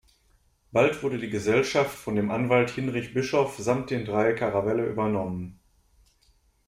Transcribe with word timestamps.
Bald 0.71 1.03
wurde 1.03 1.19
die 1.19 1.29
Gesellschaft 1.29 1.95
von 1.95 2.15
dem 2.15 2.31
Anwalt 2.31 2.71
Hinrich 2.71 3.13
Bischoff 3.13 3.59
samt 3.59 3.91
den 3.91 4.03
drei 4.03 4.33
Caravelle 4.33 4.83
übernommen. 4.87 5.59